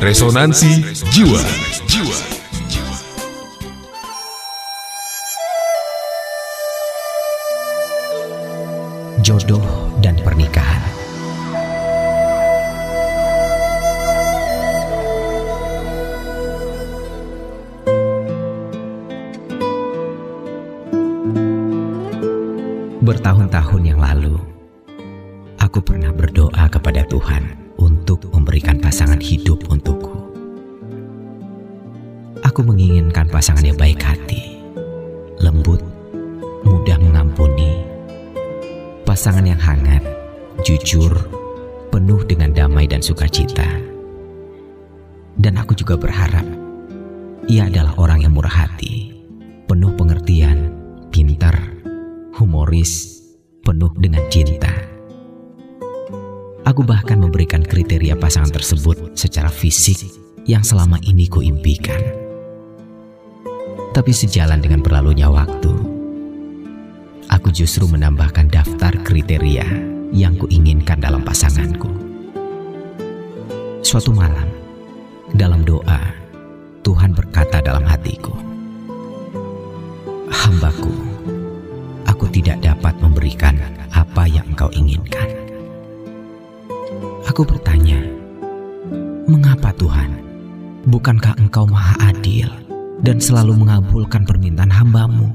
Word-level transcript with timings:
Resonansi 0.00 0.80
Jiwa. 1.12 1.44
Jodoh 9.20 9.60
dan 10.00 10.16
pernikahan. 10.24 10.80
Bertahun-tahun 23.04 23.82
yang 23.84 24.00
lalu, 24.00 24.40
aku 25.60 25.84
pernah 25.84 26.08
berdoa 26.16 26.72
kepada 26.72 27.04
Tuhan 27.04 27.60
untuk 27.80 28.28
memberikan 28.28 28.76
pasangan 28.76 29.16
hidup 29.16 29.64
untukku. 29.72 29.79
Aku 32.60 32.76
menginginkan 32.76 33.24
pasangan 33.32 33.64
yang 33.64 33.80
baik 33.80 34.04
hati, 34.04 34.60
lembut, 35.40 35.80
mudah 36.60 37.00
mengampuni, 37.00 37.88
pasangan 39.08 39.48
yang 39.48 39.56
hangat, 39.56 40.04
jujur, 40.60 41.08
penuh 41.88 42.20
dengan 42.28 42.52
damai 42.52 42.84
dan 42.84 43.00
sukacita. 43.00 43.64
Dan 45.40 45.56
aku 45.56 45.72
juga 45.72 45.96
berharap 45.96 46.44
ia 47.48 47.64
adalah 47.64 47.96
orang 47.96 48.28
yang 48.28 48.36
murah 48.36 48.52
hati, 48.52 49.08
penuh 49.64 49.96
pengertian, 49.96 50.68
pintar, 51.08 51.56
humoris, 52.36 53.24
penuh 53.64 53.96
dengan 53.96 54.20
cinta. 54.28 54.84
Aku 56.68 56.84
bahkan 56.84 57.24
memberikan 57.24 57.64
kriteria 57.64 58.20
pasangan 58.20 58.52
tersebut 58.52 59.16
secara 59.16 59.48
fisik 59.48 60.12
yang 60.44 60.60
selama 60.60 61.00
ini 61.08 61.24
kuimpikan. 61.24 62.19
Tapi 63.90 64.14
sejalan 64.14 64.62
dengan 64.62 64.86
berlalunya 64.86 65.26
waktu, 65.26 65.74
aku 67.26 67.50
justru 67.50 67.90
menambahkan 67.90 68.46
daftar 68.46 68.94
kriteria 69.02 69.66
yang 70.14 70.38
kuinginkan 70.38 71.02
dalam 71.02 71.26
pasanganku. 71.26 71.90
Suatu 73.82 74.14
malam, 74.14 74.46
dalam 75.34 75.66
doa, 75.66 76.06
Tuhan 76.86 77.18
berkata 77.18 77.58
dalam 77.58 77.82
hatiku, 77.82 78.30
Hambaku, 80.30 80.94
aku 82.06 82.30
tidak 82.30 82.62
dapat 82.62 82.94
memberikan 83.02 83.58
apa 83.90 84.22
yang 84.30 84.46
engkau 84.54 84.70
inginkan. 84.70 85.26
Aku 87.26 87.42
bertanya, 87.42 87.98
mengapa 89.26 89.74
Tuhan? 89.74 90.14
Bukankah 90.86 91.34
engkau 91.42 91.66
maha 91.66 92.14
adil 92.14 92.69
dan 93.00 93.16
selalu 93.20 93.56
mengabulkan 93.56 94.28
permintaan 94.28 94.72
hambamu? 94.72 95.28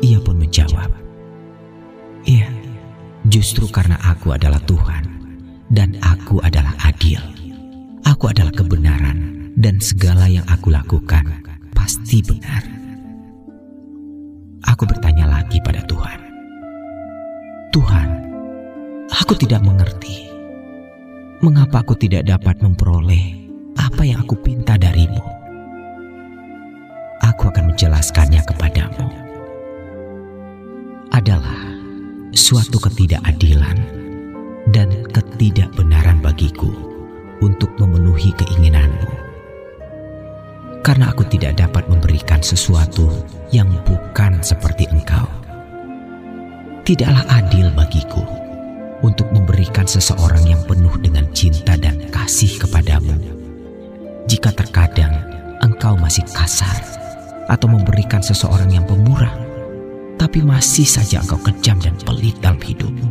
Ia 0.00 0.18
pun 0.22 0.40
menjawab, 0.40 0.90
Iya, 2.24 2.48
justru 3.28 3.68
karena 3.68 3.96
aku 4.00 4.32
adalah 4.36 4.60
Tuhan 4.64 5.04
dan 5.72 5.96
aku 6.04 6.40
adalah 6.44 6.72
adil. 6.84 7.20
Aku 8.04 8.28
adalah 8.28 8.52
kebenaran 8.52 9.50
dan 9.56 9.80
segala 9.80 10.28
yang 10.28 10.44
aku 10.48 10.72
lakukan 10.72 11.24
pasti 11.72 12.20
benar. 12.20 12.64
Aku 14.68 14.84
bertanya 14.84 15.28
lagi 15.28 15.56
pada 15.64 15.80
Tuhan. 15.88 16.20
Tuhan, 17.72 18.08
aku 19.08 19.32
tidak 19.40 19.64
mengerti. 19.64 20.28
Mengapa 21.40 21.80
aku 21.80 21.96
tidak 21.96 22.28
dapat 22.28 22.60
memperoleh 22.60 23.48
apa 23.80 24.04
yang 24.04 24.20
aku 24.20 24.36
pinta 24.44 24.76
darimu? 24.76 25.39
Aku 27.40 27.48
akan 27.48 27.72
menjelaskannya 27.72 28.44
kepadamu. 28.44 29.00
Adalah 31.08 31.72
suatu 32.36 32.76
ketidakadilan 32.76 33.80
dan 34.68 35.08
ketidakbenaran 35.08 36.20
bagiku 36.20 36.68
untuk 37.40 37.72
memenuhi 37.80 38.36
keinginanmu. 38.36 39.08
Karena 40.84 41.16
aku 41.16 41.24
tidak 41.32 41.56
dapat 41.56 41.88
memberikan 41.88 42.44
sesuatu 42.44 43.08
yang 43.56 43.72
bukan 43.88 44.44
seperti 44.44 44.84
engkau. 44.92 45.24
Tidaklah 46.84 47.24
adil 47.40 47.72
bagiku 47.72 48.20
untuk 49.00 49.32
memberikan 49.32 49.88
seseorang 49.88 50.44
yang 50.44 50.60
penuh 50.68 50.92
dengan 51.00 51.24
cinta 51.32 51.72
dan 51.80 52.04
kasih 52.12 52.60
kepadamu. 52.60 53.16
Jika 54.28 54.52
terkadang 54.52 55.16
engkau 55.64 55.96
masih 55.96 56.28
kasar 56.36 56.99
atau 57.50 57.66
memberikan 57.66 58.22
seseorang 58.22 58.70
yang 58.70 58.86
pemurah, 58.86 59.34
tapi 60.14 60.38
masih 60.38 60.86
saja 60.86 61.18
engkau 61.18 61.42
kejam 61.42 61.82
dan 61.82 61.98
pelit 62.06 62.38
dalam 62.38 62.62
hidupmu. 62.62 63.10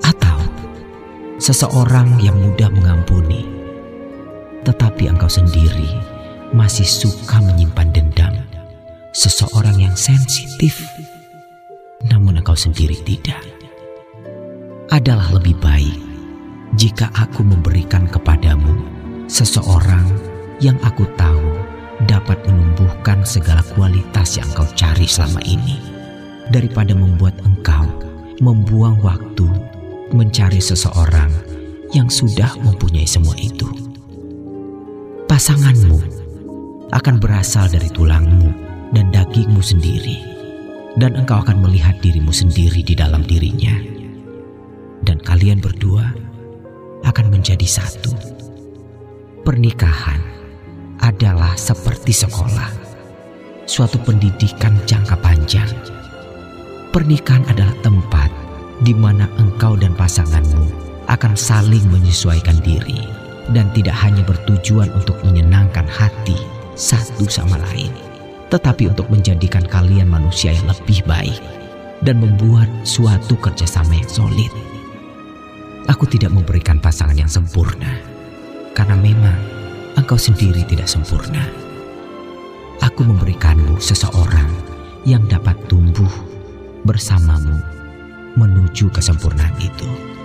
Atau 0.00 0.40
seseorang 1.36 2.16
yang 2.24 2.40
mudah 2.40 2.72
mengampuni, 2.72 3.44
tetapi 4.64 5.12
engkau 5.12 5.28
sendiri 5.28 6.00
masih 6.56 6.88
suka 6.88 7.44
menyimpan 7.44 7.92
dendam. 7.92 8.34
Seseorang 9.16 9.80
yang 9.80 9.96
sensitif, 9.96 10.84
namun 12.04 12.36
engkau 12.36 12.52
sendiri 12.52 13.00
tidak. 13.00 13.40
Adalah 14.92 15.32
lebih 15.40 15.56
baik 15.56 15.96
jika 16.76 17.08
aku 17.16 17.40
memberikan 17.40 18.04
kepadamu 18.12 18.76
seseorang 19.24 20.04
yang 20.60 20.76
aku 20.84 21.08
tahu 21.16 21.55
dapat 22.04 22.36
menumbuhkan 22.44 23.24
segala 23.24 23.64
kualitas 23.72 24.36
yang 24.36 24.44
engkau 24.52 24.68
cari 24.76 25.08
selama 25.08 25.40
ini, 25.48 25.80
daripada 26.52 26.92
membuat 26.92 27.40
engkau 27.40 27.88
membuang 28.44 29.00
waktu 29.00 29.48
mencari 30.12 30.60
seseorang 30.60 31.32
yang 31.96 32.12
sudah 32.12 32.52
mempunyai 32.60 33.08
semua 33.08 33.32
itu. 33.40 33.64
Pasanganmu 35.26 35.98
akan 36.92 37.16
berasal 37.16 37.66
dari 37.72 37.88
tulangmu 37.90 38.52
dan 38.92 39.08
dagingmu 39.08 39.64
sendiri, 39.64 40.20
dan 41.00 41.16
engkau 41.16 41.40
akan 41.40 41.64
melihat 41.64 41.96
dirimu 42.04 42.30
sendiri 42.30 42.84
di 42.84 42.92
dalam 42.92 43.24
dirinya, 43.24 43.74
dan 45.02 45.16
kalian 45.24 45.58
berdua 45.64 46.12
akan 47.08 47.26
menjadi 47.32 47.66
satu. 47.66 48.12
Pernikahan 49.46 50.25
adalah 51.06 51.54
seperti 51.54 52.10
sekolah, 52.10 52.66
suatu 53.62 53.94
pendidikan 54.02 54.74
jangka 54.90 55.14
panjang. 55.22 55.70
Pernikahan 56.90 57.46
adalah 57.46 57.74
tempat 57.86 58.26
di 58.82 58.90
mana 58.90 59.30
engkau 59.38 59.78
dan 59.78 59.94
pasanganmu 59.94 60.66
akan 61.06 61.38
saling 61.38 61.86
menyesuaikan 61.94 62.58
diri 62.66 63.06
dan 63.54 63.70
tidak 63.70 63.94
hanya 64.02 64.26
bertujuan 64.26 64.90
untuk 64.98 65.14
menyenangkan 65.22 65.86
hati 65.86 66.34
satu 66.74 67.30
sama 67.30 67.54
lain, 67.70 67.94
tetapi 68.50 68.90
untuk 68.90 69.06
menjadikan 69.06 69.62
kalian 69.62 70.10
manusia 70.10 70.50
yang 70.50 70.66
lebih 70.66 71.06
baik 71.06 71.38
dan 72.02 72.18
membuat 72.18 72.66
suatu 72.82 73.38
kerjasama 73.38 73.94
yang 73.94 74.10
solid. 74.10 74.50
Aku 75.86 76.02
tidak 76.10 76.34
memberikan 76.34 76.82
pasangan 76.82 77.14
yang 77.14 77.30
sempurna 77.30 77.94
karena 78.74 78.98
memang 78.98 79.55
engkau 79.96 80.20
sendiri 80.20 80.62
tidak 80.68 80.86
sempurna. 80.86 81.42
Aku 82.84 83.02
memberikanmu 83.02 83.80
seseorang 83.80 84.48
yang 85.08 85.24
dapat 85.26 85.56
tumbuh 85.66 86.10
bersamamu 86.84 87.56
menuju 88.36 88.92
kesempurnaan 88.92 89.56
itu. 89.58 90.15